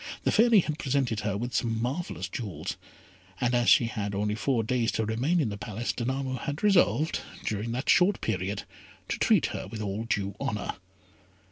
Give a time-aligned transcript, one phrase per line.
[0.23, 2.75] The Fairy had presented her with some marvellous jewels,
[3.39, 7.19] and as she had only four days to remain in the palace, Danamo had resolved,
[7.45, 8.63] during that short period,
[9.09, 10.73] to treat her with all due honour.